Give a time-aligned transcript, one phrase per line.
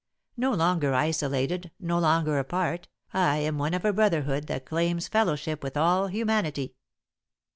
[0.35, 5.61] No longer isolated, no longer apart, I am one of a brotherhood that claims fellowship
[5.61, 6.73] with all humanity.